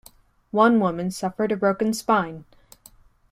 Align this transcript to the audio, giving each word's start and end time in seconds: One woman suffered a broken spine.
One 0.49 0.79
woman 0.79 1.11
suffered 1.11 1.51
a 1.51 1.55
broken 1.55 1.93
spine. 1.93 2.45